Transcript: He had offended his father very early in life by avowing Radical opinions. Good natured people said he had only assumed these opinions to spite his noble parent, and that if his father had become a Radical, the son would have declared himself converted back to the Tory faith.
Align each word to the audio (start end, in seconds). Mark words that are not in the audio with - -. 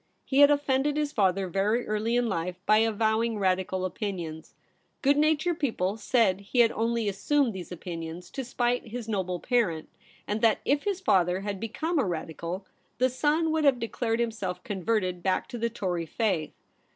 He 0.25 0.39
had 0.39 0.49
offended 0.49 0.97
his 0.97 1.11
father 1.11 1.47
very 1.47 1.85
early 1.85 2.15
in 2.15 2.27
life 2.27 2.55
by 2.65 2.79
avowing 2.79 3.37
Radical 3.37 3.85
opinions. 3.85 4.55
Good 5.03 5.15
natured 5.15 5.59
people 5.59 5.95
said 5.97 6.39
he 6.39 6.61
had 6.61 6.71
only 6.71 7.07
assumed 7.07 7.53
these 7.53 7.71
opinions 7.71 8.31
to 8.31 8.43
spite 8.43 8.87
his 8.87 9.07
noble 9.07 9.39
parent, 9.39 9.89
and 10.27 10.41
that 10.41 10.59
if 10.65 10.85
his 10.85 11.01
father 11.01 11.41
had 11.41 11.59
become 11.59 11.99
a 11.99 12.03
Radical, 12.03 12.65
the 12.97 13.09
son 13.09 13.51
would 13.51 13.63
have 13.63 13.77
declared 13.77 14.19
himself 14.19 14.63
converted 14.63 15.21
back 15.21 15.47
to 15.49 15.59
the 15.59 15.69
Tory 15.69 16.07
faith. 16.07 16.55